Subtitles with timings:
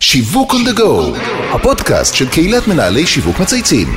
[0.00, 1.18] שיווק on the go,
[1.54, 3.88] הפודקאסט של קהילת מנהלי שיווק מצייצים.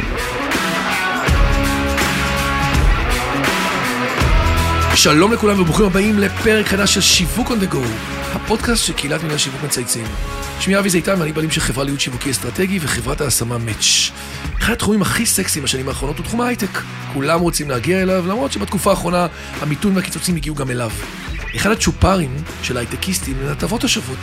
[4.95, 7.77] שלום לכולם וברוכים הבאים לפרק חדש של שיווק on the go,
[8.33, 10.05] הפודקאסט של קהילת מנהלי שיווק מצייצים.
[10.59, 14.11] שמי אבי זיתן ואני בעלים של חברה להיות שיווקי אסטרטגי וחברת ההשמה מאץ'.
[14.57, 16.81] אחד התחומים הכי סקסיים בשנים האחרונות הוא תחום ההייטק.
[17.13, 19.27] כולם רוצים להגיע אליו, למרות שבתקופה האחרונה
[19.61, 20.91] המיתון והקיצוצים הגיעו גם אליו.
[21.55, 24.19] אחד הצ'ופרים של ההייטקיסטים זה ההטבות השוות.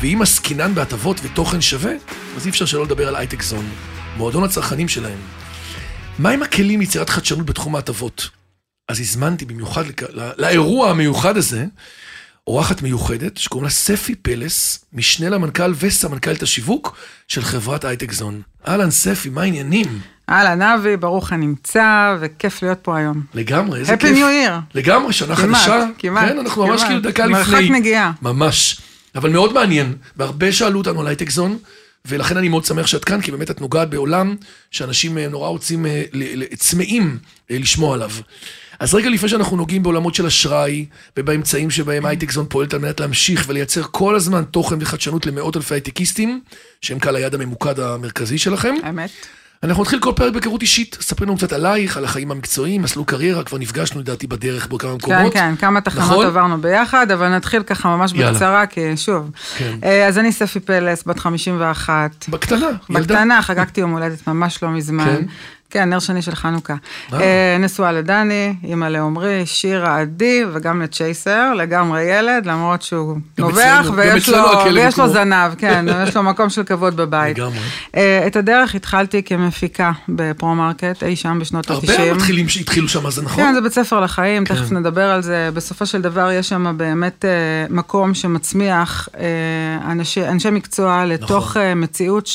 [0.00, 1.92] ואם עסקינן בהטבות ותוכן שווה,
[2.36, 3.70] אז אי אפשר שלא לדבר על הייטק זון,
[4.16, 5.18] מועדון הצרכנים שלהם.
[6.18, 8.28] מהם הכלים ליצירת חדשנות בתחום ההטבות?
[8.88, 11.64] אז הזמנתי במיוחד לכ- לא- לאירוע המיוחד הזה,
[12.46, 16.96] אורחת מיוחדת שקוראים לה ספי פלס, משנה למנכ"ל וסמנכ"לית השיווק
[17.28, 18.42] של חברת הייטק זון.
[18.68, 20.00] אהלן ספי, מה העניינים?
[20.28, 23.22] אהלן, אבי, ברוך הנמצא, וכיף להיות פה היום.
[23.34, 24.16] לגמרי, איזה Happy כיף.
[24.16, 24.52] New Year.
[24.74, 25.86] לגמרי, שנה כמעט, חדשה.
[25.98, 26.90] כמעט, כן, אנחנו ממש כמעט.
[26.90, 27.70] כאילו דקה מרחק לפני.
[27.70, 28.12] נגיעה.
[28.22, 28.80] ממש.
[29.14, 31.58] אבל מאוד מעניין, והרבה שאלו אותנו על הייטק זון,
[32.04, 34.36] ולכן אני מאוד שמח שאת כאן, כי באמת את נוגעת בעולם
[34.70, 36.02] שאנשים אה, נורא רוצים, אה,
[36.56, 37.18] צמאים
[37.50, 38.10] אה, לשמוע עליו.
[38.78, 43.00] אז רגע לפני שאנחנו נוגעים בעולמות של אשראי, ובאמצעים שבהם הייטק זון פועלת על מנת
[43.00, 46.40] להמשיך ולייצר כל הזמן תוכן וחדשנות למאות אלפי הייטקיסטים,
[46.80, 48.74] שהם קהל היד הממוקד המרכזי שלכם.
[48.82, 49.10] האמת.
[49.64, 53.44] אנחנו נתחיל כל פרק בהיכרות אישית, ספרי לנו קצת עלייך, על החיים המקצועיים, מסלול קריירה,
[53.44, 55.32] כבר נפגשנו לדעתי בדרך בכמה כן, מקומות.
[55.32, 56.26] כן, כמה תחנות נכון?
[56.26, 58.32] עברנו ביחד, אבל נתחיל ככה ממש יאללה.
[58.32, 59.30] בקצרה, כי שוב.
[59.58, 59.76] כן.
[59.84, 62.26] אה, אז אני ספי פלס, בת 51.
[62.28, 63.00] בקטנה, ילדה.
[63.00, 65.04] בקטנה, חגגתי יום הולדת ממש לא מזמן.
[65.04, 65.24] כן?
[65.72, 66.74] כן, נר שני של חנוכה.
[67.12, 67.20] אה.
[67.20, 74.28] אה, נשואה לדני, אימא לעומרי, שירה עדי, וגם לצ'ייסר, לגמרי ילד, למרות שהוא נובח, ויש
[74.28, 74.38] לו-
[74.74, 77.38] ויש לו זנב, כן, יש לו מקום של כבוד בבית.
[77.38, 77.58] לגמרי.
[77.96, 81.92] אה, את הדרך התחלתי כמפיקה בפרו-מרקט, אי שם בשנות ה-90.
[81.92, 83.44] הרבה מתחילים שהתחילו שם, זה נכון?
[83.44, 85.48] כן, זה בית ספר לחיים, תכף נדבר על זה.
[85.54, 87.24] בסופו של דבר יש שם באמת
[87.70, 89.08] מקום שמצמיח
[89.90, 91.62] אנשי, אנשי מקצוע לתוך נכון.
[91.62, 92.26] אה, מציאות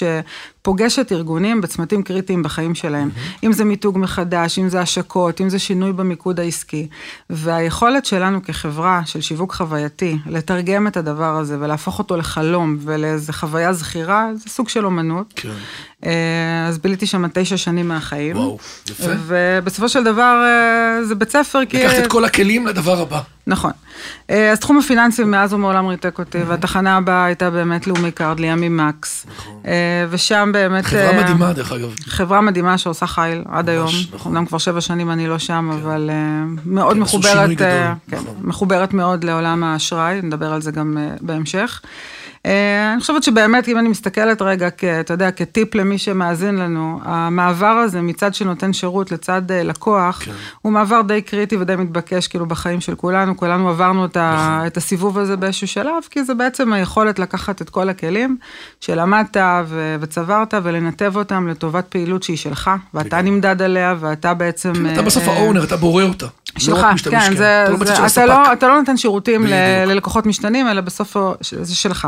[0.68, 3.10] שפוגשת ארגונים בצמתים קריטיים בחיים שלהם.
[3.44, 6.88] אם זה מיתוג מחדש, אם זה השקות, אם זה שינוי במיקוד העסקי.
[7.30, 13.74] והיכולת שלנו כחברה של שיווק חווייתי, לתרגם את הדבר הזה ולהפוך אותו לחלום ולאיזה חוויה
[13.74, 15.34] זכירה, זה סוג של אומנות.
[15.36, 15.50] כן.
[16.06, 18.38] אה, אז ביליתי שם תשע שנים מהחיים.
[18.38, 18.58] וואו,
[18.90, 19.12] יפה.
[19.28, 21.84] ובסופו של דבר אה, זה בית ספר כי...
[21.84, 23.22] לקחת את כל הכלים לדבר הבא.
[23.48, 23.72] נכון.
[24.30, 28.78] אה, אז תחום הפיננסי מאז ומעולם ריתק אותי, והתחנה הבאה הייתה באמת לאומי קארד, לימים
[28.78, 29.26] מקס.
[29.66, 30.84] אה, ושם באמת...
[30.86, 31.00] נכון.
[31.00, 31.96] חברה אה, מדהימה, דרך אגב.
[32.06, 33.90] חברה מדהימה שעושה חייל עד היום.
[34.14, 34.32] נכון.
[34.32, 36.16] אומנם כבר שבע שנים אני לא שם, אבל אה,
[36.66, 38.36] מאוד כן, מחוברת, כן, נכון.
[38.42, 41.82] מחוברת מאוד לעולם האשראי, נדבר על זה גם בהמשך.
[42.48, 47.00] אה, אני חושבת שבאמת, אם אני מסתכלת רגע, כ- אתה יודע, כטיפ למי שמאזין לנו,
[47.04, 50.32] המעבר הזה מצד שנותן שירות לצד אה, לקוח, כן.
[50.62, 54.68] הוא מעבר די קריטי ודי מתבקש כאילו בחיים של כולנו, כולנו עברנו את, ה, נכון.
[54.68, 58.38] את הסיבוב הזה באיזשהו שלב, כי זה בעצם היכולת לקחת את כל הכלים
[58.82, 59.38] שלמדת
[59.68, 64.74] ו- וצברת ולנתב אותם לטובת פעילות שהיא שלך, ואתה נמדד עליה ואתה בעצם...
[64.74, 66.26] כן, אתה בסוף אה, האונר, אתה בורא אותה.
[66.26, 68.26] לא שלך, רק משתמש, כן, זה, אתה לא זה, של אתה.
[68.26, 69.54] לא, אתה לא נותן שירותים ל.
[69.88, 72.08] ללקוחות משתנים, אלא בסוף זה שלך.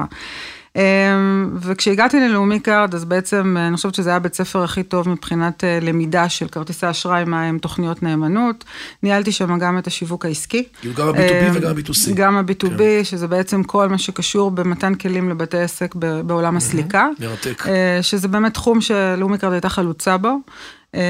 [0.76, 0.82] אמ,
[1.62, 5.64] וכשהגעתי ללאומי קארד, אז בעצם אה, אני חושבת שזה היה הבית ספר הכי טוב מבחינת
[5.64, 8.64] אה, למידה של כרטיסי אשראי, מה הם תוכניות נאמנות.
[9.04, 10.64] ניהלתי שם גם את השיווק העסקי.
[10.80, 12.14] כאילו גם ה-B2B אמ, וגם ה-B2C.
[12.14, 15.96] גם ה-B2B, שזה בעצם כל מה שקשור במתן כלים לבתי עסק
[16.26, 17.08] בעולם הסליקה.
[17.20, 17.64] מרתק.
[17.68, 20.38] אה, שזה באמת תחום שלאומי קארד הייתה חלוצה בו.
[20.96, 21.02] אה,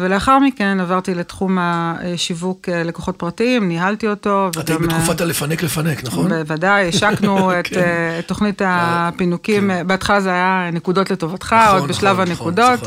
[0.00, 4.48] ולאחר מכן עברתי לתחום השיווק אה, לקוחות פרטיים, ניהלתי אותו.
[4.50, 6.28] את היית וגם, אה, בתקופת הלפנק לפנק, נכון?
[6.28, 8.16] בוודאי, השקנו את, כן.
[8.18, 12.80] את תוכנית הפינוקים, אה, בהתחלה זה היה נקודות לטובתך, נכון, עוד בשלב נכון, הנקודות.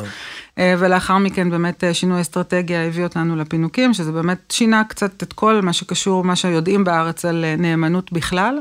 [0.59, 5.33] אה, ולאחר מכן באמת אה, שינוי אסטרטגיה הביא אותנו לפינוקים, שזה באמת שינה קצת את
[5.33, 8.55] כל מה שקשור, מה שיודעים בארץ על אה, נאמנות בכלל,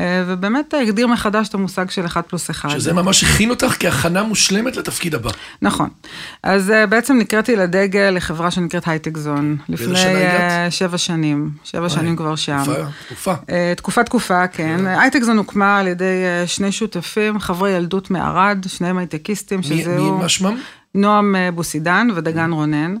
[0.00, 2.70] ובאמת הגדיר מחדש את המושג של 1 פלוס 1.
[2.70, 5.30] שזה ממש הכין אותך כהכנה מושלמת לתפקיד הבא.
[5.62, 5.88] נכון.
[6.42, 9.56] אז בעצם נקראתי לדגל לחברה שנקראת הייטק זון.
[9.68, 9.98] לפני?
[10.70, 12.62] שבע שנים, שבע שנים כבר שם.
[13.06, 13.34] תקופה,
[13.76, 14.04] תקופה.
[14.04, 14.86] תקופה כן.
[14.86, 20.12] הייטק זון הוקמה על ידי שני שותפים, חברי ילדות מערד, שניהם הייטקיסטים, שזהו...
[20.14, 20.56] מי- מה שמם?
[20.98, 22.94] נועם אה, בוסידן ודגן רונן.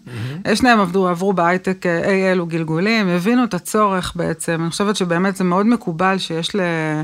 [0.46, 4.58] אה, שניהם עבדו, עברו בהייטק אה, אי אלו גלגולים, הבינו את הצורך בעצם.
[4.62, 6.60] אני חושבת שבאמת זה מאוד מקובל שיש ל...
[6.60, 7.02] אה,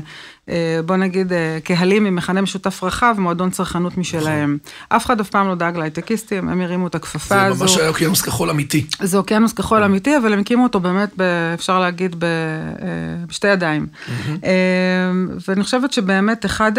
[0.85, 4.57] בוא נגיד, אה, קהלים ממכנה משותף רחב, מועדון צרכנות משלהם.
[4.89, 7.63] אף אחד אף פעם לא דאג להייטקיסטים, הם הרימו את זה הכפפה הזו.
[7.63, 8.85] ממש היה אוקיינוס כחול אמיתי.
[9.01, 11.21] זה אוקיינוס כחול אמיתי, אבל הם הקימו אותו באמת,
[11.53, 12.29] אפשר להגיד, אה,
[13.27, 13.87] בשתי ידיים.
[14.43, 14.51] אה,
[15.47, 16.71] ואני חושבת שבאמת אחד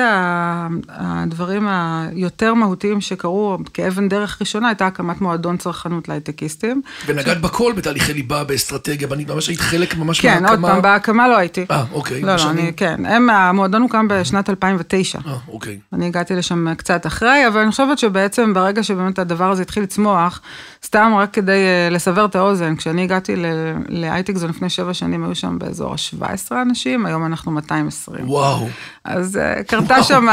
[0.88, 6.82] הדברים היותר מהותיים שקרו כאבן דרך ראשונה, הייתה הקמת מועדון צרכנות להייטקיסטים.
[7.06, 11.36] ונגעת בכל בתהליכי ליבה, באסטרטגיה, ואני ממש היית חלק ממש כן, עוד פעם, בהקמה לא
[11.36, 11.66] הייתי.
[11.70, 12.20] אה, אוקיי.
[12.20, 13.06] לא, לא, אני, כן.
[13.06, 15.18] הם, המועדון הוקם בשנת 2009.
[15.26, 15.78] אה, אוקיי.
[15.92, 20.40] אני הגעתי לשם קצת אחרי, אבל אני חושבת שבעצם ברגע שבאמת הדבר הזה התחיל לצמוח,
[20.84, 23.46] סתם רק כדי אה, לסבר את האוזן, כשאני הגעתי ל-
[23.88, 28.30] להייטקזון לפני שבע שנים, היו שם באזור ה-17 אנשים, היום אנחנו 220.
[28.30, 28.68] וואו.
[29.04, 30.26] אז אה, קרתה שם,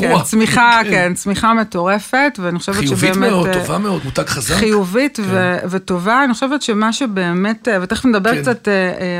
[0.00, 0.14] כן.
[0.22, 0.90] צמיחה, כן.
[0.90, 3.00] כן, צמיחה מטורפת, ואני חושבת שבאמת...
[3.00, 4.54] חיובית מאוד, אה, טובה מאוד, מותג חזק.
[4.54, 8.42] חיובית ו- וטובה, אני חושבת שמה שבאמת, ותכף נדבר כן.
[8.42, 8.68] קצת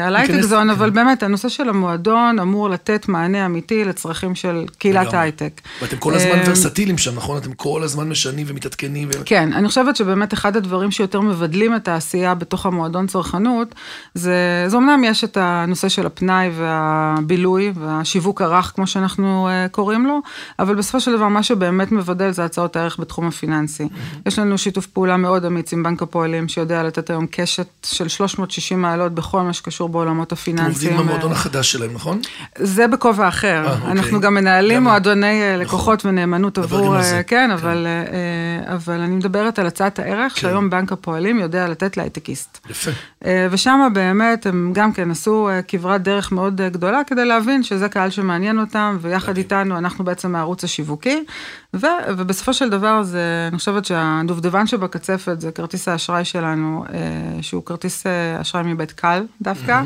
[0.07, 0.71] על ניכנס, הייטקזון, כן.
[0.71, 5.15] אבל באמת, הנושא של המועדון אמור לתת מענה אמיתי לצרכים של קהילת.
[5.15, 5.61] ההייטק.
[5.83, 7.37] ואתם כל הזמן אה, ורסטיליים שם, נכון?
[7.37, 9.09] אתם כל הזמן משנים ומתעדכנים.
[9.09, 13.75] ו- כן, אני חושבת שבאמת אחד הדברים שיותר מבדלים את העשייה בתוך המועדון צרכנות,
[14.15, 20.07] זה, זה אמנם יש את הנושא של הפנאי והבילוי והשיווק הרך, כמו שאנחנו uh, קוראים
[20.07, 20.21] לו,
[20.59, 23.89] אבל בסופו של דבר מה שבאמת מבדל זה הצעות הערך בתחום הפיננסי.
[24.27, 28.83] יש לנו שיתוף פעולה מאוד אמיץ עם בנק הפועלים, שיודע לתת היום קשת של 360
[28.83, 30.73] מעלות בכל מה שקשור בעולמות אתם הפיננסיים.
[30.73, 32.21] עובדים עם המועדון החדש שלהם, נכון?
[32.59, 33.63] זה בכובע אחר.
[33.67, 33.91] אה, אוקיי.
[33.91, 36.97] אנחנו גם מנהלים גם- מועדוני אה, לקוחות ונאמנות עבור.
[36.97, 40.41] אה, כן, אבל, אה, אבל אני מדברת על הצעת הערך כן.
[40.41, 42.67] שהיום בנק הפועלים יודע לתת להייטקיסט.
[42.71, 42.91] יפה.
[43.51, 48.59] ושם באמת הם גם כן עשו כברת דרך מאוד גדולה כדי להבין שזה קהל שמעניין
[48.61, 51.25] אותם, ויחד איתנו אנחנו בעצם הערוץ השיווקי,
[51.75, 51.87] ו,
[52.19, 58.07] ובסופו של דבר זה, אני חושבת שהדובדבן שבקצפת זה כרטיס האשראי שלנו, אה, שהוא כרטיס
[58.07, 59.83] אה, אשראי מבית קל דווקא,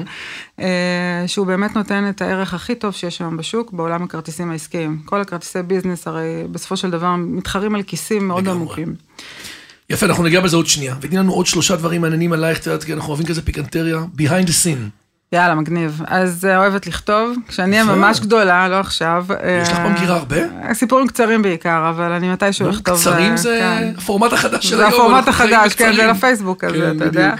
[0.60, 4.98] אה, שהוא באמת נותן את הערך הכי טוב שיש היום בשוק, בעולם הכרטיסים העסקיים.
[5.04, 8.60] כל הכרטיסי ביזנס הרי בסופו של דבר מתחרים על כיסים מאוד לגמרי.
[8.60, 8.94] עמוקים.
[9.90, 10.96] יפה, אנחנו נגיע בזה עוד שנייה.
[11.00, 15.01] ותני לנו עוד שלושה דברים מעניינים עלייך, כי אנחנו אוהבים כזה פיקנטריה, behind the scene.
[15.32, 16.02] יאללה, מגניב.
[16.06, 17.94] אז אה, אוהבת לכתוב, כשאני אהיה.
[17.94, 19.26] ממש גדולה, לא עכשיו.
[19.62, 20.36] יש לך אה, במגירה הרבה?
[20.72, 22.96] סיפורים קצרים בעיקר, אבל אני מתישהו נו, אכתוב...
[22.96, 23.92] קצרים אה, זה כן.
[23.98, 24.94] הפורמט החדש של זה היום.
[24.94, 26.06] הפורמט אנחנו חיים החדש, כן, זה.
[26.06, 27.34] לפייסבוק הזה, כן, אתה יודע.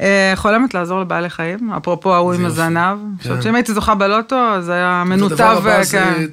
[0.00, 2.76] אה, חולמת לעזור לבעלי חיים, אפרופו ההוא עם הזנב.
[2.78, 3.22] אני כן.
[3.22, 6.26] חושבת שאם הייתי זוכה בלוטו, זה היה מנותב, אה, כן.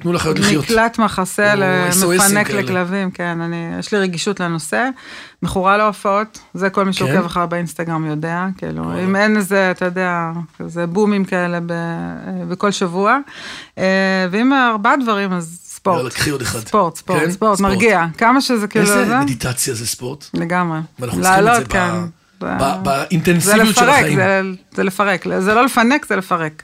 [0.58, 2.50] מקלט מחסה למפנק.
[2.50, 4.88] לכלבים, כן, אני, יש לי רגישות לנושא.
[5.42, 7.24] מכורה להופעות, זה כל מי שעוקב כן.
[7.24, 10.30] אחר באינסטגרם יודע, כאילו, אם אין איזה, אתה יודע,
[10.60, 13.18] איזה בומים כאלה אה, בכל שבוע.
[14.30, 15.96] ואם ארבעה דברים, אז ספורט.
[15.96, 16.58] יאללה, קחי עוד אחד.
[16.58, 17.30] ספורט, ספורט, כן?
[17.30, 17.72] ספורט, ספורט.
[17.72, 18.06] מרגיע.
[18.18, 20.24] כמה שזה כאילו איזה זה, מדיטציה זה ספורט?
[20.34, 20.78] לגמרי.
[20.98, 22.23] ואנחנו צריכים את זה ב-
[22.82, 24.18] באינטנסיביות של החיים.
[24.18, 24.40] זה,
[24.74, 26.62] זה לפרק, זה לא לפנק, זה לפרק.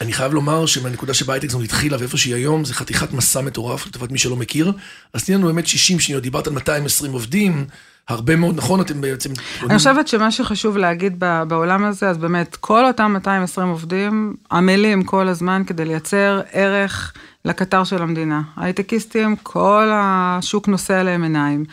[0.00, 4.12] אני חייב לומר שמהנקודה שבה הייטקזון התחילה ואיפה שהיא היום, זה חתיכת מסע מטורף, לטובת
[4.12, 4.72] מי שלא מכיר.
[5.12, 7.64] אז תני לנו באמת 60 שניות, דיברת על 220 עובדים,
[8.08, 8.80] הרבה מאוד, נכון?
[8.80, 9.30] אתם בעצם...
[9.62, 15.28] אני חושבת שמה שחשוב להגיד בעולם הזה, אז באמת, כל אותם 220 עובדים עמלים כל
[15.28, 17.12] הזמן כדי לייצר ערך
[17.44, 18.42] לקטר של המדינה.
[18.56, 21.64] הייטקיסטים, כל השוק נושא אליהם עיניים.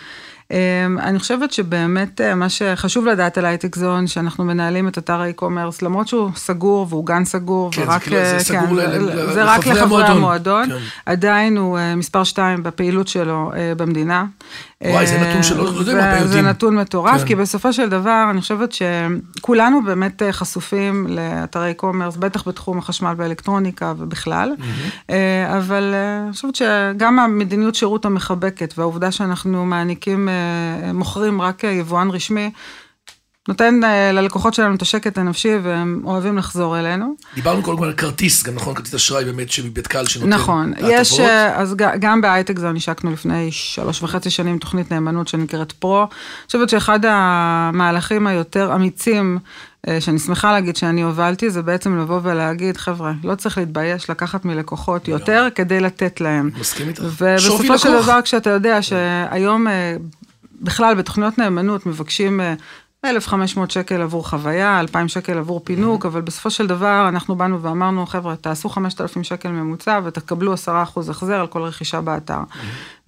[0.51, 0.57] אמ,
[0.99, 6.07] אני חושבת שבאמת אה, מה שחשוב לדעת על הייטקזון, שאנחנו מנהלים את אתר ה-e-commerce, למרות
[6.07, 9.33] שהוא סגור והוא גן סגור, כן, זה ורק, כאילו- זה אה, סגור כן, ל- זה-
[9.33, 10.17] זה רק לחברי המועדון.
[10.17, 10.75] המועדון, כן.
[11.05, 14.25] עדיין הוא אה, מספר שתיים בפעילות שלו במדינה.
[14.85, 16.45] וואי, זה נתון שלא- לא יודעים הרבה זה- זה יודעים.
[16.45, 17.27] נתון מטורף, כן.
[17.27, 23.13] כי בסופו של דבר, אני חושבת שכולנו באמת אה, חשופים לאתרי commerce, בטח בתחום החשמל
[23.17, 24.51] והאלקטרוניקה ובכלל,
[25.09, 31.65] אה, אבל אה, אני חושבת שגם המדיניות שירות המחבקת והעובדה שאנחנו מעניקים, אה, מוכרים רק
[31.65, 32.51] אה, יבואן רשמי,
[33.47, 37.15] נותן אה, ללקוחות שלנו את השקט הנפשי והם אוהבים לחזור אלינו.
[37.35, 40.73] דיברנו קודם כל על כרטיס, גם נכון, כרטיס אשראי באמת מבית קהל שנותן נכון.
[40.79, 46.01] יש, אה, אז גם בהייטק זון השקנו לפני שלוש וחצי שנים תוכנית נאמנות שנקראת פרו.
[46.01, 46.07] אני
[46.45, 49.39] חושבת שאחד המהלכים היותר אמיצים,
[49.87, 54.45] אה, שאני שמחה להגיד שאני הובלתי, זה בעצם לבוא ולהגיד, חבר'ה, לא צריך להתבייש לקחת
[54.45, 56.49] מלקוחות יותר כדי לתת להם.
[56.59, 57.03] מסכים איתך.
[57.17, 58.01] ובסופו של.
[58.01, 59.95] דבר, כשאתה יודע שהיום אה,
[60.61, 62.41] בכלל בתוכניות נאמנות מבקשים
[63.05, 68.05] 1,500 שקל עבור חוויה, 2,000 שקל עבור פינוק, אבל בסופו של דבר אנחנו באנו ואמרנו,
[68.05, 70.57] חבר'ה, תעשו 5,000 שקל ממוצע ותקבלו 10%
[71.09, 72.39] החזר על כל רכישה באתר.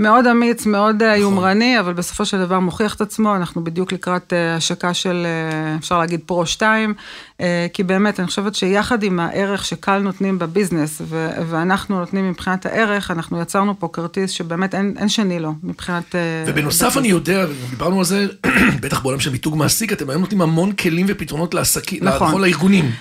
[0.03, 4.33] מאוד אמיץ, מאוד אה, יומרני, אבל בסופו של דבר מוכיח את עצמו, אנחנו בדיוק לקראת
[4.33, 6.93] אה, השקה של, אה, אפשר להגיד, פרו 2,
[7.41, 12.65] אה, כי באמת, אני חושבת שיחד עם הערך שקל נותנים בביזנס, ו- ואנחנו נותנים מבחינת
[12.65, 16.15] הערך, אנחנו יצרנו פה כרטיס שבאמת אין, אין שני לו, מבחינת...
[16.47, 18.27] ובנוסף אני יודע, דיברנו על זה,
[18.81, 22.27] בטח בעולם של מיתוג מעסיק, אתם היום נותנים המון כלים ופתרונות לעסקים, נכון.
[22.27, 22.43] נכון.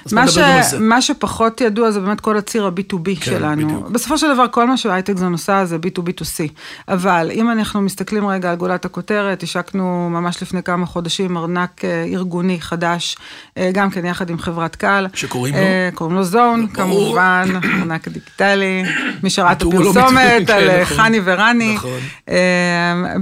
[0.05, 0.39] אז בוא מה, נדבר ש...
[0.39, 0.79] על זה.
[0.79, 3.67] מה שפחות ידוע זה באמת כל הציר ה-B2B כן, שלנו.
[3.67, 3.89] בדיוק.
[3.89, 6.53] בסופו של דבר, כל מה שהייטק זון עושה זה B2B2C.
[6.93, 12.05] אבל אם אנחנו מסתכלים רגע על גולת הכותרת, השקנו ממש לפני כמה חודשים ארנק אה,
[12.13, 13.17] ארגוני חדש,
[13.59, 15.07] אה, גם כן יחד עם חברת קל.
[15.15, 15.61] שקוראים לו?
[15.61, 17.05] אה, קוראים לו זון, ברור.
[17.05, 17.49] כמובן,
[17.81, 18.83] ארנק דיגיטלי.
[19.23, 20.97] מי שראה את לא הפרסומת מיתוג, על כן, אה, נכון.
[20.97, 21.75] חני ורני.
[21.75, 22.01] נכון.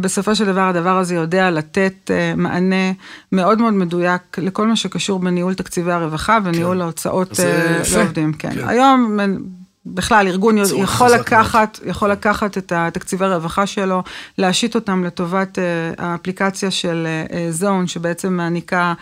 [0.01, 2.93] בסופו של דבר הדבר הזה יודע לתת מענה
[3.33, 7.99] מאוד מאוד מדויק לכל מה שקשור בניהול תקציבי הרווחה וניהול ההוצאות אה, יפה.
[7.99, 8.33] לעובדים.
[8.33, 8.51] כן.
[8.55, 8.69] כן.
[8.69, 9.19] היום
[9.87, 14.03] בכלל, ארגון יכול לקחת, יכול לקחת את התקציבי הרווחה שלו,
[14.39, 15.65] להשית אותם לטובת אה,
[15.99, 17.07] האפליקציה של
[17.51, 18.95] זון, שבעצם מעניקה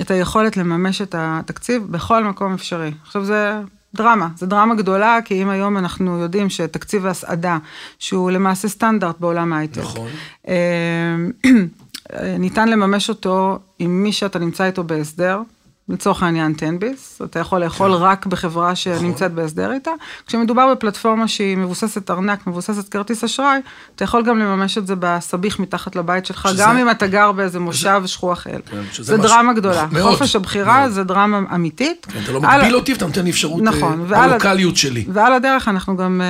[0.00, 2.90] את היכולת לממש את התקציב בכל מקום אפשרי.
[3.02, 3.60] עכשיו זה
[3.94, 7.58] דרמה, זה דרמה גדולה, כי אם היום אנחנו יודעים שתקציב ההסעדה,
[7.98, 10.08] שהוא למעשה סטנדרט בעולם ההייטק, נכון.
[12.38, 15.40] ניתן לממש אותו עם מי שאתה נמצא איתו בהסדר,
[15.88, 18.02] לצורך העניין 10 ביס, אתה יכול לאכול כן.
[18.02, 19.90] רק בחברה שנמצאת בהסדר איתה.
[20.26, 23.58] כשמדובר בפלטפורמה שהיא מבוססת ארנק, מבוססת כרטיס אשראי,
[23.96, 27.32] אתה יכול גם לממש את זה בסביח מתחת לבית שלך, שזה- גם אם אתה גר
[27.32, 28.60] באיזה מושב שכוח אל.
[28.70, 29.86] כן, זה משהו- דרמה גדולה.
[29.92, 30.90] מאוד, חופש הבחירה מאוד.
[30.90, 32.06] זה דרמה אמיתית.
[32.10, 35.04] כן, אתה לא על- מגביל אותי ואתה נותן לי אפשרות נכון, אה, ועל- בלוקליות שלי.
[35.12, 36.20] ועל הדרך אנחנו גם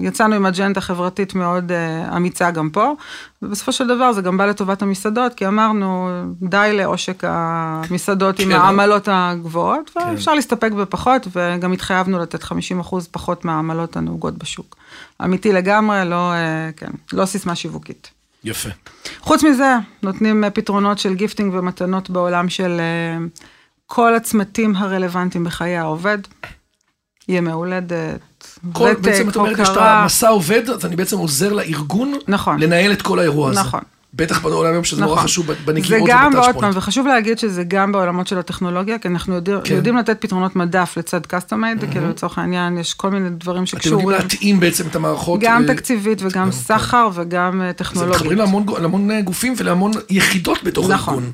[0.00, 2.92] uh, יצאנו עם אג'נדה חברתית מאוד uh, אמיצה גם פה,
[3.42, 6.10] ובסופו של דבר זה גם בא לטובת המסעדות, כי אמרנו,
[6.42, 8.54] די לעושק המסעדות עם כן.
[8.82, 12.54] העמלות הגבוהות, ואפשר להסתפק בפחות, וגם התחייבנו לתת 50%
[13.10, 14.76] פחות מהעמלות הנהוגות בשוק.
[15.24, 18.10] אמיתי לגמרי, לא, uh, כן, לא סיסמה שיווקית.
[18.44, 18.68] יפה.
[19.20, 23.24] חוץ מזה, נותנים אה, פתרונות של gifting ומתנות בעולם של אה,
[23.86, 26.18] כל הצמתים הרלוונטיים בחיי העובד.
[27.28, 30.04] ימי הולדת, כל, ותק, בעצם את אומרת לי שאתה הוקרה.
[30.04, 32.60] מסע עובד, אז אני בעצם עוזר לארגון נכון.
[32.60, 33.60] לנהל את כל האירוע הזה.
[33.60, 33.80] נכון.
[34.14, 35.24] בטח בעולם היום שזה נורא נכון.
[35.24, 36.70] חשוב זה בנגיעות גם, ועוד וב-touch פעם.
[36.74, 39.74] וחשוב להגיד שזה גם בעולמות של הטכנולוגיה, כי אנחנו יודעים, כן.
[39.74, 43.80] יודעים לתת פתרונות מדף לצד custom-made, כאילו לצורך העניין יש כל מיני דברים אתם יודעים
[43.80, 45.40] שקשורים, להתאים בעצם את המערכות.
[45.40, 48.14] גם אה, תקציבית וגם סחר וגם אה, זה טכנולוגית.
[48.14, 51.14] מתחברים להמון, להמון אה, גופים ולהמון יחידות בתוך נכון.
[51.14, 51.32] הארגון.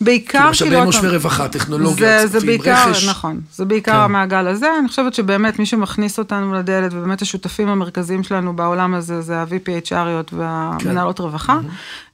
[0.00, 3.08] בעיקר משאבי כאילו, עוד אנוש ורווחה, טכנולוגיה, זה, זה כספים, בעיקר, רכש.
[3.08, 3.98] נכון, זה בעיקר כן.
[3.98, 9.20] המעגל הזה, אני חושבת שבאמת מי שמכניס אותנו לדלת, ובאמת השותפים המרכזיים שלנו בעולם הזה,
[9.20, 11.22] זה ה-VPHRיות והמנהלות כן.
[11.22, 11.58] רווחה,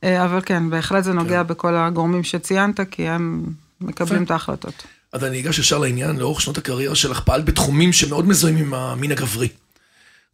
[0.05, 3.45] אה, אבל כן, בהחלט זה נוגע בכל הגורמים שציינת, כי הם
[3.81, 4.83] מקבלים את ההחלטות.
[5.13, 9.13] אז אני אגש ישר לעניין, לאורך שנות הקריירה שלך פעלת בתחומים שמאוד מזוהים עם המין
[9.13, 9.49] הגברי.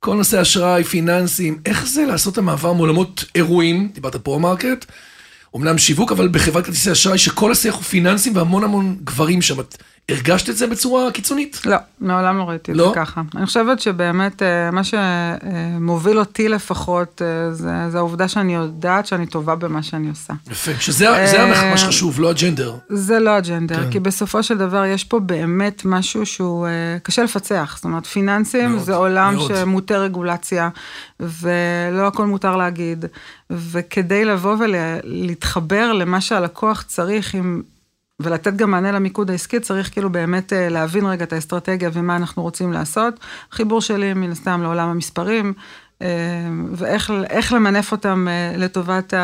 [0.01, 4.85] כל נושא אשראי, פיננסים, איך זה לעשות את המעבר מעולמות אירועים, דיברת פרו-מרקט,
[5.55, 9.57] אומנם שיווק, אבל בחברת כרטיסי אשראי שכל השיח הוא פיננסים והמון המון גברים שם.
[10.07, 11.61] את הרגשת את זה בצורה קיצונית?
[11.67, 12.89] לא, מעולם לא ראיתי את לא?
[12.89, 13.23] זה ככה.
[13.37, 19.27] אני חושבת שבאמת אה, מה שמוביל אותי לפחות, אה, זה, זה העובדה שאני יודעת שאני
[19.27, 20.33] טובה במה שאני עושה.
[20.51, 20.71] יפה.
[20.81, 22.77] שזה זה אה, מה שחשוב, לא ה-gender.
[22.89, 23.91] זה לא ה-gender, כן.
[23.91, 27.73] כי בסופו של דבר יש פה באמת משהו שהוא אה, קשה לפצח.
[27.77, 29.55] זאת אומרת, פיננסים מאוד, זה עולם מאוד.
[29.55, 30.69] שמוטה רגולציה,
[31.21, 33.05] ולא הכל מותר להגיד.
[33.51, 37.63] וכדי לבוא ולהתחבר למה שהלקוח צריך עם...
[38.21, 42.43] ולתת גם מענה למיקוד העסקי, צריך כאילו באמת אה, להבין רגע את האסטרטגיה ומה אנחנו
[42.43, 43.21] רוצים לעשות.
[43.51, 45.53] חיבור שלי מן הסתם לעולם המספרים,
[46.03, 46.09] אה,
[46.73, 49.15] ואיך איך למנף אותם אה, לטובת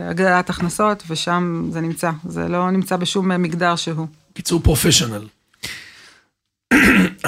[0.00, 2.10] הגדלת הכנסות, ושם זה נמצא.
[2.28, 4.06] זה לא נמצא בשום מגדר שהוא.
[4.34, 5.26] קיצור פרופשיונל.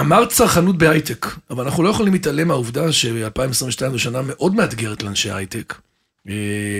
[0.00, 5.30] אמרת צרכנות בהייטק, אבל אנחנו לא יכולים להתעלם מהעובדה ש-2022 זו שנה מאוד מאתגרת לאנשי
[5.30, 5.74] הייטק.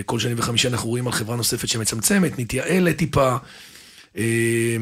[0.07, 3.37] כל שני וחמישי אנחנו רואים על חברה נוספת שמצמצמת, מתייעלת טיפה.
[4.18, 4.76] אה,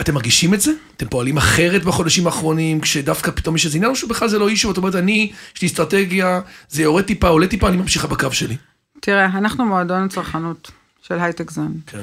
[0.00, 0.72] אתם מרגישים את זה?
[0.96, 4.68] אתם פועלים אחרת בחודשים האחרונים, כשדווקא פתאום יש איזה עניין, או שבכלל זה לא אישו,
[4.68, 8.56] ואת אומרת, אני, יש לי אסטרטגיה, זה יורד טיפה, עולה טיפה, אני ממשיכה בקו שלי.
[9.00, 10.70] תראה, אנחנו מועדון הצרכנות
[11.02, 11.74] של הייטק זון.
[11.86, 12.02] כן.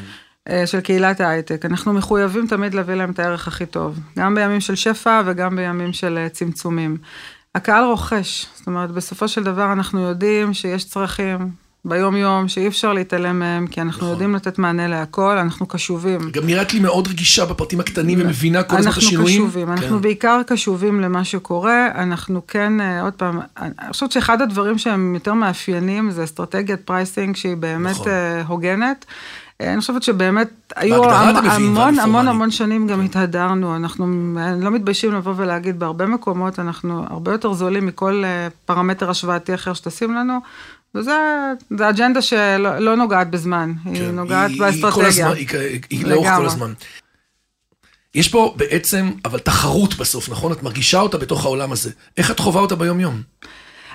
[0.50, 1.66] אה, של קהילת ההייטק.
[1.66, 5.94] אנחנו מחויבים תמיד להביא להם את הערך הכי טוב, גם בימים של שפע וגם בימים
[5.94, 6.98] של אה, צמצומים.
[7.56, 11.50] הקהל רוכש, זאת אומרת, בסופו של דבר אנחנו יודעים שיש צרכים
[11.86, 14.10] ביום-יום שאי אפשר להתעלם מהם, כי אנחנו נכון.
[14.10, 16.32] יודעים לתת מענה להכל, אנחנו קשובים.
[16.32, 19.42] גם נראית לי מאוד רגישה בפרטים הקטנים ומבינה כל הזמן את אנחנו השינויים.
[19.42, 20.02] קשובים, אנחנו כן.
[20.02, 25.34] בעיקר קשובים למה שקורה, אנחנו כן, אה, עוד פעם, אני חושבת שאחד הדברים שהם יותר
[25.34, 28.08] מאפיינים זה אסטרטגיית pricing שהיא באמת נכון.
[28.08, 29.06] אה, הוגנת.
[29.62, 32.30] אה, אני חושבת שבאמת היו המון ואל המון פורמלי.
[32.30, 34.06] המון שנים גם התהדרנו, אנחנו
[34.38, 39.56] אה, לא מתביישים לבוא ולהגיד, בהרבה מקומות אנחנו הרבה יותר זולים מכל אה, פרמטר השוואתי
[39.56, 40.40] אחר שתשים לנו,
[40.96, 41.12] וזה
[41.78, 45.08] זה אג'נדה שלא לא נוגעת בזמן, היא כן, נוגעת היא- היא כל באסטרטגיה.
[45.28, 46.46] הזמן, היא, היא, היא לאורך כל.
[46.46, 46.74] הזמן.
[48.16, 50.52] יש פה בעצם, אבל תחרות בסוף, נכון?
[50.52, 51.92] את מרגישה אותה בתוך העולם הזה.
[52.18, 53.22] איך את חווה אותה ביום-יום?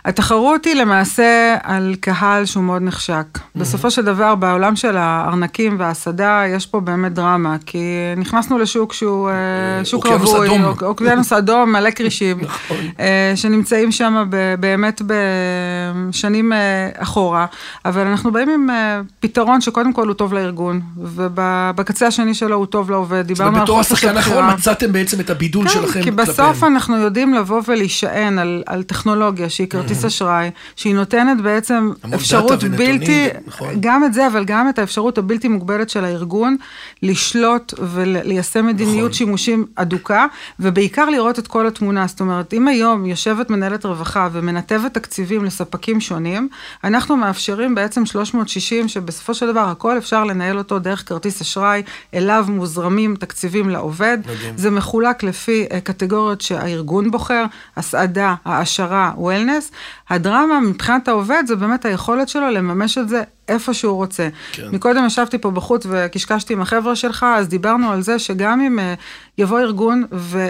[0.08, 3.24] התחרות היא למעשה על קהל שהוא מאוד נחשק.
[3.34, 3.58] Mm-hmm.
[3.60, 7.78] בסופו של דבר, בעולם של הארנקים וההסעדה, יש פה באמת דרמה, כי
[8.16, 10.64] נכנסנו לשוק שהוא אה, שוק רווי, אדום.
[10.64, 12.76] אוק- אוקיינוס אדום, מלא כרישים, נכון.
[13.00, 14.24] אה, שנמצאים שם
[14.60, 16.58] באמת בשנים אה,
[16.96, 17.46] אחורה,
[17.84, 22.66] אבל אנחנו באים עם אה, פתרון שקודם כל הוא טוב לארגון, ובקצה השני שלו הוא
[22.66, 23.26] טוב לעובד.
[23.26, 24.50] דיברנו על בתור השחקן האחרון.
[24.50, 29.48] מצאתם בעצם את הבידול שלכם כן, כי בסוף אנחנו יודעים לבוא ולהישען על, על טכנולוגיה
[29.48, 33.74] שהיא כרטיס כרטיס אשראי, שהיא נותנת בעצם אפשרות ונתונים, בלתי, נכון.
[33.80, 36.56] גם את זה, אבל גם את האפשרות הבלתי מוגבלת של הארגון
[37.02, 39.12] לשלוט וליישם מדיניות נכון.
[39.12, 40.26] שימושים אדוקה,
[40.60, 42.06] ובעיקר לראות את כל התמונה.
[42.06, 46.48] זאת אומרת, אם היום יושבת מנהלת רווחה ומנתבת תקציבים לספקים שונים,
[46.84, 51.82] אנחנו מאפשרים בעצם 360, שבסופו של דבר הכל אפשר לנהל אותו דרך כרטיס אשראי,
[52.14, 54.18] אליו מוזרמים תקציבים לעובד.
[54.24, 54.54] מדהים.
[54.56, 57.44] זה מחולק לפי אה, קטגוריות שהארגון בוחר,
[57.76, 59.70] הסעדה, העשרה, וולנס.
[60.10, 64.28] הדרמה מבחינת העובד זה באמת היכולת שלו לממש את זה איפה שהוא רוצה.
[64.52, 64.68] כן.
[64.72, 68.94] מקודם ישבתי פה בחוץ וקשקשתי עם החבר'ה שלך, אז דיברנו על זה שגם אם אה,
[69.38, 70.48] יבוא ארגון ו-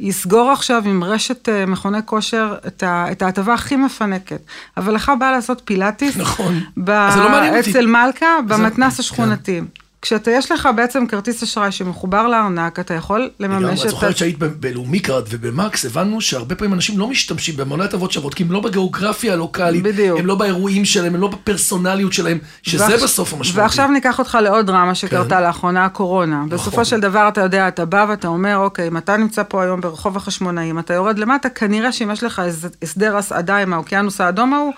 [0.00, 4.40] ויסגור עכשיו עם רשת אה, מכוני כושר את ההטבה הכי מפנקת,
[4.76, 6.60] אבל לך בא לעשות פילאטיס, נכון.
[6.76, 7.70] ב- אז זה לא מעניין אותי.
[7.70, 9.64] אצל מלכה, זה- במתנס כן.
[10.02, 13.90] כשאתה, יש לך בעצם כרטיס אשראי שמחובר לארנק, אתה יכול לממש את את...
[13.90, 18.34] זוכרת שהיית ב- בלאומי קארד ובמקס, הבנו שהרבה פעמים אנשים לא משתמשים בהמוני הטבות שוות,
[18.34, 20.18] כי הם לא בגיאוגרפיה הלוקאלית, בדיוק.
[20.20, 23.60] הם לא באירועים שלהם, הם לא בפרסונליות שלהם, שזה ועכשיו- בסוף המשמעותי.
[23.60, 25.42] ועכשיו ניקח אותך לעוד דרמה שקרתה כן.
[25.42, 26.44] לאחרונה, הקורונה.
[26.48, 29.80] בסופו של דבר, אתה יודע, אתה בא ואתה אומר, אוקיי, אם אתה נמצא פה היום
[29.80, 32.42] ברחוב החשמונאים, אתה יורד למטה, כנראה שאם יש לך
[32.82, 34.72] הסדר הסעדה עם האוקיינוס האדום ההוא,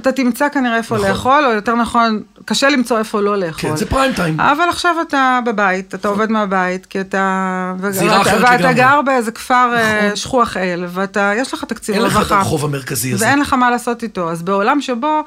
[0.00, 1.08] אתה תמצא כנראה איפה נכון.
[1.08, 3.70] לאכול, או יותר נכון, קשה למצוא איפה לא לאכול.
[3.70, 4.40] כן, זה פריים טיים.
[4.40, 7.72] אבל עכשיו אתה בבית, אתה עובד מהבית, כי אתה...
[7.90, 8.74] זירה ואתה- אחרת ואתה לגמרי.
[8.74, 10.16] גר באיזה כפר אה, נכון.
[10.16, 12.36] שכוח אל, ואתה, יש לך תקציב אין לך את רווחה.
[12.38, 13.24] הרחוב המרכזי הזה.
[13.26, 14.30] ואין לך מה לעשות איתו.
[14.30, 15.20] אז בעולם שבו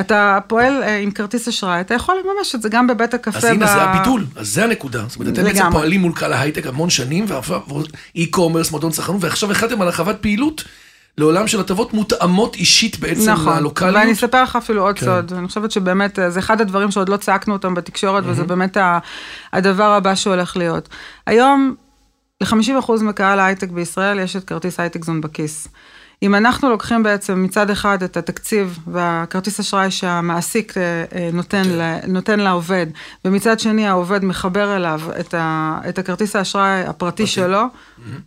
[0.00, 3.38] אתה פועל אה, עם כרטיס אשראי, אתה יכול לממש את זה גם בבית הקפה.
[3.38, 5.02] אז הנה, ב- זה הביטול, אז זה הנקודה.
[5.08, 5.70] זאת אומרת, אתם בעצם.
[5.72, 7.60] פועלים מול קהל ההייטק המון שנים, ועכשיו
[8.16, 10.64] e-commerce, מועדון צרכנות, ועכשיו החלטתם על הרחבת פעילות
[11.18, 13.96] לעולם של הטבות מותאמות אישית בעצם נכון, ללוקאליות.
[13.96, 15.06] ואני אספר לך אפילו עוד כן.
[15.06, 18.46] סוד, אני חושבת שבאמת אה, זה אחד הדברים שעוד לא צעקנו אותם בתקשורת, וזה Mm-hmm.
[18.46, 18.98] באמת ה-
[19.52, 20.88] הדבר הבא שהולך להיות.
[21.26, 21.74] היום,
[22.40, 25.68] ל-50% מקהל ההייטק בישראל יש את כרטיס הייטק זון בכיס.
[26.22, 30.82] אם אנחנו לוקחים בעצם מצד אחד את התקציב והכרטיס אשראי שהמעסיק אה,
[31.14, 31.70] אה, נותן, כן.
[31.70, 32.86] ל, נותן לעובד,
[33.24, 37.62] ומצד שני העובד מחבר אליו את, ה, את הכרטיס האשראי הפרטי שלו,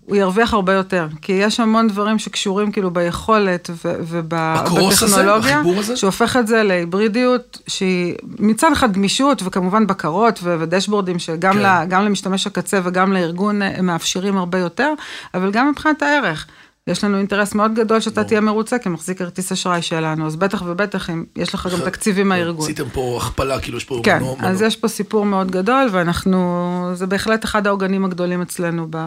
[0.06, 1.08] הוא ירוויח הרבה יותר.
[1.22, 5.62] כי יש המון דברים שקשורים כאילו ביכולת ובטכנולוגיה?
[5.96, 11.60] שהופך את זה להיברידיות שהיא מצד אחד גמישות וכמובן בקרות ו- ודשבורדים שגם כן.
[11.60, 14.94] ל- למשתמש הקצה וגם לארגון אה, מאפשרים הרבה יותר,
[15.34, 16.48] אבל גם מבחינת הערך.
[16.88, 21.10] יש לנו אינטרס מאוד גדול שאתה תהיה מרוצה כמחזיק כרטיס אשראי שלנו, אז בטח ובטח
[21.10, 22.66] אם יש לך גם תקציבים מהארגון.
[22.66, 24.02] עשיתם פה הכפלה, כאילו יש פה...
[24.04, 24.62] כן, אז.
[24.62, 28.98] יש פה סיפור מאוד גדול, ואנחנו, זה בהחלט אחד העוגנים הגדולים אצלנו ב...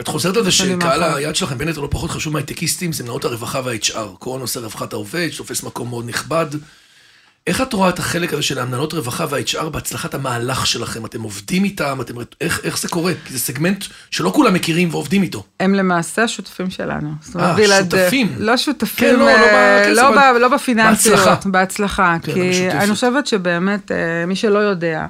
[0.00, 1.02] את חוזרת על זה שקהל.
[1.02, 4.16] היד שלכם, בנט, הוא לא פחות חשוב מהייטקיסטים, זה מנהלות הרווחה וה-HR.
[4.18, 6.46] כל נושא רווחת העובד, שתופס מקום מאוד נכבד.
[7.48, 11.04] איך את רואה את החלק הזה של המנהלות רווחה וה-HR בהצלחת המהלך שלכם?
[11.04, 12.00] אתם עובדים איתם?
[12.00, 12.14] אתם...
[12.40, 13.12] איך, איך זה קורה?
[13.24, 15.44] כי זה סגמנט שלא כולם מכירים ועובדים איתו.
[15.60, 17.10] הם למעשה השותפים שלנו.
[17.38, 18.34] אה, שותפים.
[18.38, 21.50] לא שותפים, כן, לא, לא אה, בכסף, לא, אבל לא בפיננסיות, בהצלחה.
[21.50, 22.16] בהצלחה.
[22.22, 22.70] כן, כי.
[22.70, 25.06] אני חושבת שבאמת, אה, מי שלא יודע,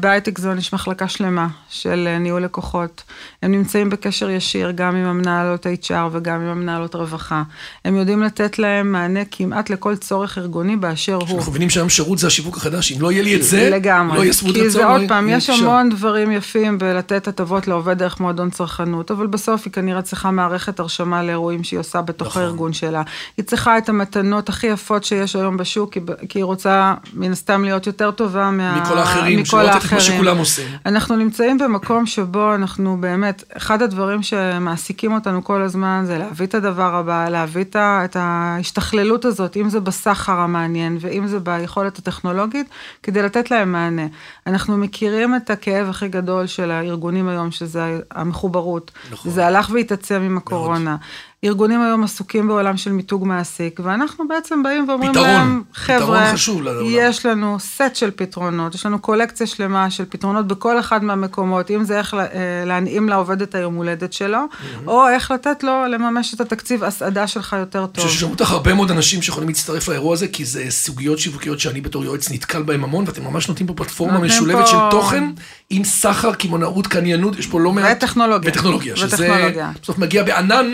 [0.00, 3.02] בהייטק זון יש מחלקה שלמה של אה, ניהול לקוחות.
[3.42, 7.42] הם נמצאים בקשר ישיר גם עם המנהלות HR וגם עם המנהלות רווחה.
[7.84, 11.36] הם יודעים לתת להם מענה כמעט לכל צורך ארגוני באשר הוא.
[11.36, 14.18] אנחנו מבינים שהיום שירות זה השיווק החדש, אם לא יהיה לי את זה, לגמרי.
[14.18, 14.66] לא יהיה שביעות רצון.
[14.68, 15.50] כי זה לא עוד יהיה- פעם, יש.
[15.50, 20.80] המון דברים יפים בלתת הטבות לעובד דרך מועדון צרכנות, אבל בסוף היא כנראה צריכה מערכת
[20.80, 22.42] הרשמה לאירועים שהיא עושה בתוך נכון.
[22.42, 23.02] הארגון שלה.
[23.36, 27.64] היא צריכה את המתנות הכי יפות שיש היום בשוק, כי, כי היא רוצה מן הסתם
[27.64, 30.00] להיות יותר טובה מה, מכל האחרים, מכל לתת את מה.
[30.00, 30.66] שכולם עושים.
[30.86, 36.54] אנחנו נמצאים במקום שבו אנחנו באמת, אחד הדברים שמעסיקים אותנו כל הזמן זה להביא את
[36.54, 42.66] הדבר הבא, להביא את ההשתכללות הזאת, אם זה בסחר המעניין ואם זה ביכולת הטכנולוגית,
[43.02, 44.06] כדי לתת להם מענה.
[44.46, 48.90] אנחנו מכירים את הכאב הכי גדול של הארגונים היום, שזה המחוברות.
[49.10, 49.32] נכון.
[49.32, 50.96] זה הלך והתעצם עם הקורונה.
[51.44, 55.26] ארגונים היום עסוקים בעולם של מיתוג מעסיק, ואנחנו בעצם באים ואומרים פתרון.
[55.26, 60.46] להם, חבר'ה, חשוב לעולם." יש לנו סט של פתרונות, יש לנו קולקציה שלמה של פתרונות
[60.46, 62.18] בכל אחד מהמקומות, אם זה איך אה,
[62.66, 64.38] להנעים לעובד את היום הולדת שלו,
[64.86, 68.08] או איך לתת לו לממש את התקציב הסעדה שלך יותר טוב.
[68.08, 72.04] ששמעו אותך הרבה מאוד אנשים שיכולים להצטרף לאירוע הזה, כי זה סוגיות שיווקיות שאני בתור
[72.04, 75.24] יועץ נתקל בהם המון, ואתם ממש נותנים פה פלטפורמה משולבת פה- של תוכן,
[75.70, 77.96] עם סחר, קמעונאות, קניינות, יש פה לא מעט...
[77.96, 78.50] וטכנולוגיה.
[78.50, 79.72] וטכנולוגיה, שזה וטכנולוגיה.
[79.82, 80.70] בסוף מגיע בענן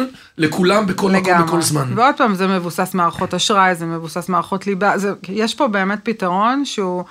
[0.56, 1.46] לכולם, בכל מקום.
[1.46, 1.92] בכל זמן.
[1.94, 6.64] ועוד פעם, זה מבוסס מערכות אשראי, זה מבוסס מערכות ליבה, זה, יש פה באמת פתרון
[6.64, 7.04] שהוא,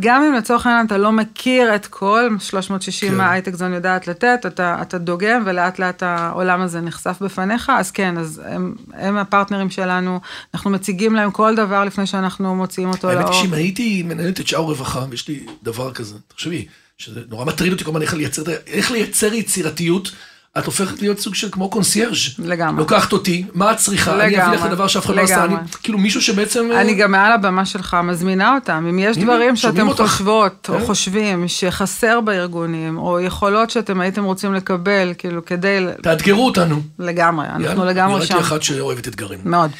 [0.00, 3.16] גם אם לצורך העניין אתה לא מכיר את כל 360 כן.
[3.16, 7.90] מה הייטק זון יודעת לתת, אתה, אתה דוגם ולאט לאט העולם הזה נחשף בפניך, אז
[7.90, 10.20] כן, אז הם, הם הפרטנרים שלנו,
[10.54, 13.32] אנחנו מציגים להם כל דבר לפני שאנחנו מוציאים אותו האמת לאור.
[13.34, 16.66] היא שאם הייתי מנהלת את שאר רווחה, ויש לי דבר כזה, תחשבי,
[16.98, 20.12] שזה נורא מטריד אותי כל הזמן איך לייצר, איך לייצר יצירתיות.
[20.58, 22.14] את הופכת להיות סוג של כמו קונסיירג'.
[22.38, 22.78] לגמרי.
[22.80, 24.14] לוקחת אותי, מה את צריכה?
[24.14, 24.68] אני אביא לך את לגמרי.
[24.68, 25.44] הדבר שאף אחד לא עשה.
[25.44, 25.68] אני, לגמרי.
[25.82, 26.68] כאילו מישהו שבעצם...
[26.76, 28.86] אני גם מעל הבמה שלך מזמינה אותם.
[28.90, 29.92] אם יש דברים שאתם.
[29.92, 30.86] חושבות או כן.
[30.86, 35.86] חושבים שחסר בארגונים, או יכולות שאתם הייתם רוצים לקבל, כאילו, כדי...
[36.02, 36.82] תאתגרו אותנו.
[36.98, 38.38] לגמרי, אנחנו לגמרי שם.
[38.38, 39.38] אחת שאוהבת אתגרים.
[39.44, 39.70] מאוד.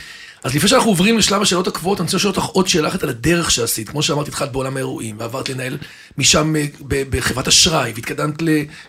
[0.43, 3.09] אז לפני שאנחנו עוברים לשלב השאלות הקבועות, אני רוצה לשאול אותך עוד שאלה אחת על
[3.09, 3.89] הדרך שעשית.
[3.89, 5.79] כמו שאמרתי, התחלת בעולם האירועים, ועברת לנהל
[6.19, 6.67] משם אה,
[7.11, 8.43] בחברת אשראי, והתקדמת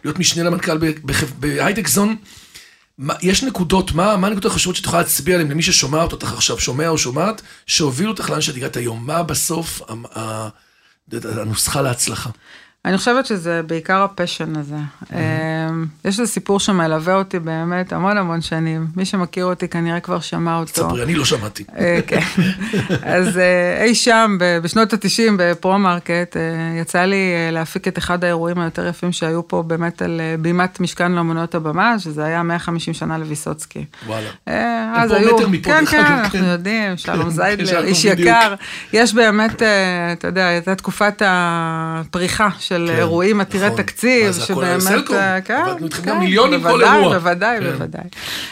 [0.03, 0.77] להיות משנה למנכ"ל
[1.39, 2.15] בהייטק זון.
[3.21, 6.89] יש נקודות, מה, מה הנקודות החשובות שאת יכולה להצביע עליהן למי ששומע אותך עכשיו, שומע
[6.89, 9.05] או שומעת, שהובילו אותך לאן שאת הגעת היום?
[9.05, 9.81] מה בסוף
[11.11, 12.29] הנוסחה להצלחה?
[12.86, 14.76] אני חושבת שזה בעיקר הפשן הזה.
[15.13, 18.88] אמ, יש איזה סיפור שמלווה אותי באמת המון המון שנים.
[18.96, 20.74] מי שמכיר אותי כנראה כבר שמע אותו.
[20.74, 21.63] ספרי, אני לא שמעתי.
[21.78, 22.19] אה, כן.
[23.04, 26.41] אז אה, אי שם, בשנות ה-90 בפרו-מרקט, אה,
[26.82, 31.56] יצא לי להפיק את אחד האירועים היותר יפים שהיו פה באמת על בימת משכן לאמנויות
[31.56, 33.86] הבמה, שזה היה 150 שנה לוויסוצקי.
[34.08, 34.30] וואלה.
[34.48, 34.56] הם
[34.96, 36.46] אז פה היו, מטר מפה, כן, כן, אנחנו כן.
[36.46, 38.06] יודעים, שלום כן, זיידלר, איש.
[38.06, 38.56] יקר.
[38.93, 39.62] יש באמת,
[40.13, 43.77] אתה יודע, הייתה תקופת הפריחה של כן, אירועים עתירי נכון.
[43.77, 45.15] תקציב, שבאמת, סלקום?
[45.15, 47.17] אה, כן, עבדנו איתכם כן, מיליונים כל בוודאי, אירוע.
[47.17, 47.71] בוודאי, כן.
[47.71, 48.03] בוודאי.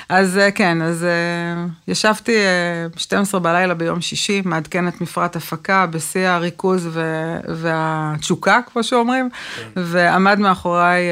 [0.09, 6.87] אז כן, אז אה, ישבתי אה, 12 בלילה ביום שישי, מעדכנת מפרט הפקה בשיא הריכוז
[6.91, 9.63] ו- והתשוקה, כמו שאומרים, כן.
[9.75, 11.03] ועמד מאחוריי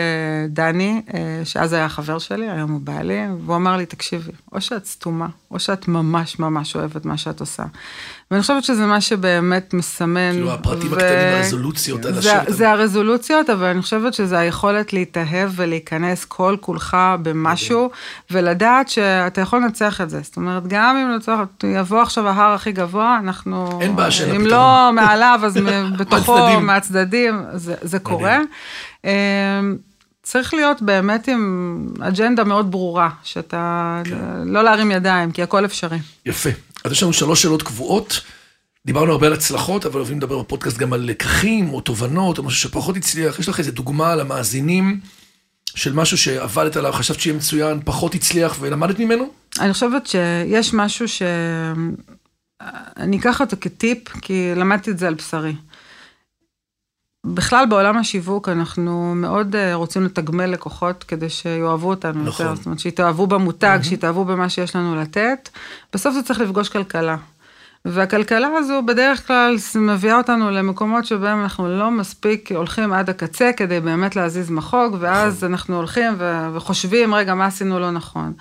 [0.49, 1.01] דני,
[1.43, 5.59] שאז היה חבר שלי, היום הוא בעלי, והוא אמר לי, תקשיבי, או שאת סתומה, או
[5.59, 7.63] שאת ממש ממש אוהבת מה שאת עושה.
[8.31, 10.31] ואני חושבת שזה מה שבאמת מסמן.
[10.31, 12.43] כאילו, הפרטים הקטנים, הרזולוציות, זה, השטח.
[12.47, 17.89] זה הרזולוציות, אבל אני חושבת שזה היכולת להתאהב ולהיכנס כל כולך במשהו,
[18.31, 20.19] ולדעת שאתה יכול לנצח את זה.
[20.23, 23.79] זאת אומרת, גם אם לצורך, יבוא עכשיו ההר הכי גבוה, אנחנו...
[23.81, 25.57] אין בעיה שאין אם לה לא מעליו, אז
[25.99, 26.59] בתוכו.
[26.61, 28.37] מהצדדים, זה, זה קורה.
[30.31, 34.17] צריך להיות באמת עם אג'נדה מאוד ברורה, שאתה, כן.
[34.45, 35.97] לא להרים ידיים, כי הכל אפשרי.
[36.25, 36.49] יפה.
[36.83, 38.21] אז יש לנו שלוש שאלות קבועות.
[38.85, 42.59] דיברנו הרבה על הצלחות, אבל אוהבים לדבר בפודקאסט גם על לקחים או תובנות או משהו
[42.59, 43.39] שפחות הצליח.
[43.39, 44.99] יש לך איזה דוגמה למאזינים
[45.75, 49.29] של משהו שעבדת עליו, חשבת שיהיה מצוין, פחות הצליח ולמדת ממנו?
[49.59, 51.21] אני חושבת שיש משהו ש...
[52.97, 55.53] אני אקח אותו כטיפ, כי למדתי את זה על בשרי.
[57.25, 62.45] בכלל בעולם השיווק אנחנו מאוד אה, רוצים לתגמל לקוחות כדי שיאהבו אותנו נכון.
[62.45, 65.49] יותר, זאת אומרת שיתאהבו במותג, שיתאהבו במה שיש לנו לתת.
[65.93, 67.17] בסוף זה צריך לפגוש כלכלה.
[67.85, 73.79] והכלכלה הזו בדרך כלל מביאה אותנו למקומות שבהם אנחנו לא מספיק הולכים עד הקצה כדי
[73.79, 78.33] באמת להזיז מחוג, ואז אנחנו הולכים ו- וחושבים, רגע, מה עשינו לא נכון.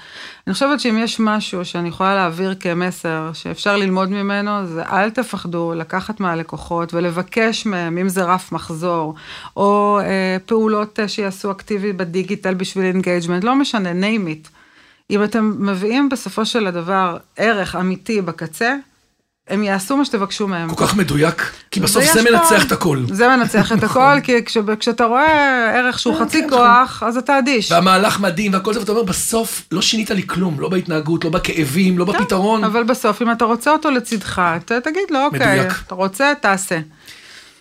[0.46, 5.72] אני חושבת שאם יש משהו שאני יכולה להעביר כמסר שאפשר ללמוד ממנו, זה אל תפחדו
[5.77, 9.14] לקחת מהלקוחות ולבקש מהם, אם זה רף מחזור,
[9.57, 14.48] או אה, פעולות אה, שיעשו אקטיבי בדיגיטל בשביל engagement, לא משנה, name it.
[15.11, 18.74] אם אתם מביאים בסופו של הדבר ערך אמיתי בקצה,
[19.48, 20.74] הם יעשו מה שתבקשו מהם.
[20.74, 23.02] כל כך מדויק, כי בסוף זה פה- מנצח את הכל.
[23.12, 27.16] זה מנצח את הכל, כי כש, כשאתה רואה ערך שהוא כן, חצי כן, כוח, אז
[27.16, 27.72] אתה אדיש.
[27.72, 31.98] והמהלך מדהים והכל זה, ואתה אומר, בסוף לא שינית לי כלום, לא בהתנהגות, לא בכאבים,
[31.98, 32.64] לא בפתרון.
[32.64, 35.66] אבל בסוף, אם אתה רוצה אותו לצידך, ת, תגיד לו, אוקיי.
[35.87, 36.78] אתה רוצה, תעשה.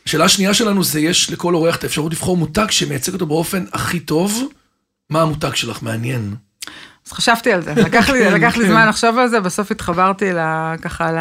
[0.05, 3.99] השאלה השנייה שלנו זה, יש לכל אורח את האפשרות לבחור מותג שמייצג אותו באופן הכי
[3.99, 4.43] טוב.
[5.09, 5.83] מה המותג שלך?
[5.83, 6.35] מעניין.
[7.07, 8.69] אז חשבתי על זה, לקח לי, כן, לקח לי כן.
[8.69, 10.37] זמן לחשוב על זה, בסוף התחברתי ל,
[10.81, 11.11] ככה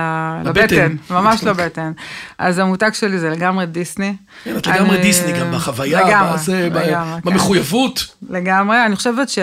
[0.45, 0.97] לבטן.
[1.11, 1.93] ממש לבטן.
[2.39, 4.17] אז המותג שלי זה לגמרי דיסני.
[4.45, 7.31] כן, את לגמרי דיסני גם בחוויה, לגמרי, בזה, ב- לגמרי, כן.
[7.31, 8.07] במחויבות.
[8.31, 9.39] לגמרי, אני חושבת ש...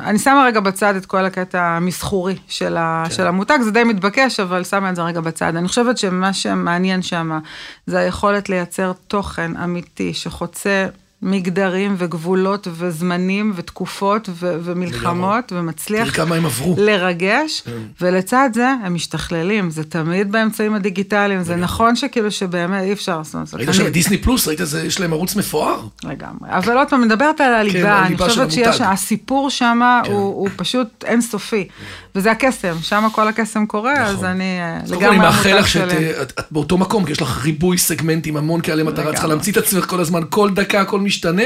[0.00, 3.04] אני שמה רגע בצד את כל הקטע המסחורי של, ה...
[3.08, 3.14] כן.
[3.14, 5.56] של המותג, זה די מתבקש, אבל שמה את זה רגע בצד.
[5.56, 7.38] אני חושבת שמה שמעניין שם,
[7.86, 10.86] זה היכולת לייצר תוכן אמיתי שחוצה
[11.22, 14.56] מגדרים וגבולות וזמנים ותקופות ו...
[14.62, 16.76] ומלחמות, ומצליח תראי כמה הם עברו.
[16.78, 17.70] לרגש, כן.
[18.00, 23.34] ולצד זה הם משתכללים, זה תמיד באמצעים הדיגיטליים, זה נכון שכאילו שבאמת אי אפשר, זאת
[23.34, 25.80] אומרת, ראית אני- שם דיסני פלוס, ראית איזה, יש להם ערוץ מפואר.
[26.04, 26.48] לגמרי.
[26.50, 28.84] אבל עוד פעם, מדברת על הליבה, אני הליבה של חושבת שיש, המותג.
[28.92, 31.68] הסיפור שם הוא, הוא פשוט אינסופי,
[32.14, 34.26] וזה הקסם, שם כל הקסם קורה, אז נכון.
[34.26, 36.06] אני אה, קודם כל לגמרי אני מאחל לך שאת שלי.
[36.14, 39.12] אה, את- את באותו מקום, כי יש לך ריבוי סגמנטים, המון כאלה מטרה, לגמרי.
[39.12, 41.42] צריכה להמציא את עצמך כל הזמן, כל דקה, הכל משתנה,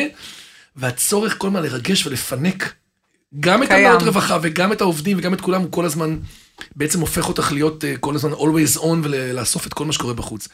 [0.77, 2.73] והצורך כל הזמן לרגש ולפנק
[3.41, 3.71] גם את.
[3.71, 6.17] המאות רווחה וגם את העובדים וגם את כולם, הוא כל הזמן
[6.77, 10.49] בעצם הופך אותך להיות אה, כל הזמן always on ולאסוף את כל מה שקורה בחוץ.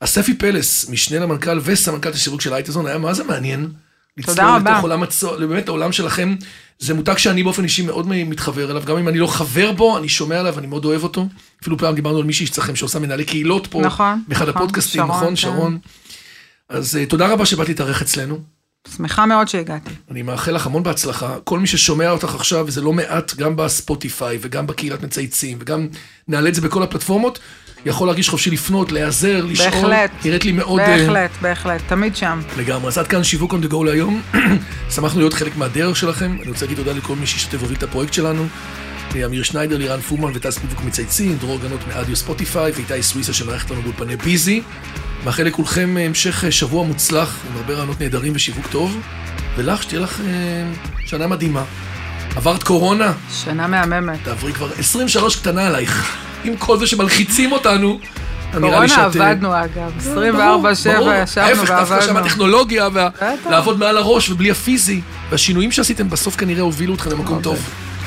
[0.00, 3.70] אז ספי פלס, משנה למנכ"ל וסמנכ"ל השיווק של הייטזון, היה מה זה מעניין.
[4.22, 4.70] תודה רבה.
[4.70, 5.38] לתוך עולם הצו...
[5.38, 6.36] באמת העולם שלכם,
[6.78, 10.08] זה מותג שאני באופן אישי מאוד מתחבר אליו, גם אם אני לא חבר בו, אני
[10.08, 11.28] שומע עליו, אני מאוד אוהב אותו.
[11.62, 15.32] אפילו פעם דיברנו על מישהי אצלכם שעושה מנהלי קהילות פה, נכון, באחד נכון, הפודקאסטים, שרון,
[15.32, 15.99] נכון, כן.
[16.70, 18.38] אז אה, תודה רבה שבאת להתארח אצלנו.
[18.96, 19.90] שמחה מאוד שהגעתי.
[20.10, 21.36] אני מאחל לך המון בהצלחה.
[21.44, 25.88] כל מי ששומע אותך עכשיו, וזה לא מעט, גם בספוטיפיי וגם בקהילת מצייצים, וגם
[26.28, 27.38] נעלה את זה בכל הפלטפורמות,
[27.86, 29.70] יכול להרגיש חופשי לפנות, להיעזר, לשאול.
[29.70, 30.10] בהחלט.
[30.24, 30.80] נראית לי מאוד...
[30.80, 32.40] אה, בהחלט, בהחלט, תמיד שם.
[32.56, 32.88] לגמרי.
[32.88, 34.22] אז עד כאן שיווק on the go להיום.
[34.94, 36.36] שמחנו להיות חלק מהדרך שלכם.
[36.42, 38.46] אני רוצה להגיד תודה לכל מי שהשתתף והוביל את הפרויקט שלנו.
[39.14, 43.82] אמיר שניידר, לירן פומן וטס פיבוק מצייצים, דרור גנות מאדיו ספוטיפיי ואיתי סוויסה שמערכת לנו
[43.82, 44.62] באולפני ביזי.
[45.24, 49.00] מאחל לכולכם המשך שבוע מוצלח עם הרבה רעיונות נהדרים ושיווק טוב.
[49.56, 50.26] ולך, שתהיה לך אה,
[51.06, 51.64] שנה מדהימה.
[52.36, 53.12] עברת קורונה,
[53.44, 54.18] שנה מהממת.
[54.24, 56.16] תעברי כבר 23 קטנה עלייך.
[56.44, 57.98] עם כל זה שמלחיצים אותנו.
[58.60, 60.68] קורונה שאת, אה, עבדנו אגב, 24-7 ברור, ברור.
[60.72, 62.18] ישבנו ההפך, דווקא שם ועבדנו.
[62.18, 63.26] הטכנולוגיה, בטח.
[63.46, 65.00] ולעבוד מעל הראש ובלי הפיזי.
[65.30, 67.58] והשינויים שעשיתם בסוף כנראה הובילו אתכם למקום טוב.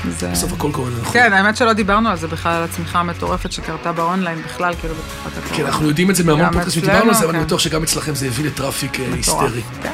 [0.09, 1.13] זה- בסוף הכל קורה לנכון.
[1.13, 5.37] כן, האמת שלא דיברנו על זה בכלל, על הצמיחה המטורפת שקרתה באונליין בכלל, כאילו בתקופת
[5.37, 5.57] הקורונה.
[5.57, 7.45] כן, אנחנו יודעים את זה מהמון אצלנו, שדיברנו על זה, אבל אני כן.
[7.45, 9.05] בטוח שגם אצלכם זה הביא ל traffic אה.
[9.13, 9.61] היסטרי.
[9.83, 9.91] כן.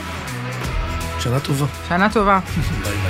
[1.20, 1.66] שנה טובה.
[1.90, 2.40] שנה טובה.
[2.84, 3.09] ביי ביי.